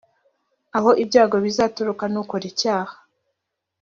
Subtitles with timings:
[0.77, 2.93] aho ibyago bizaturuka nukora icyaha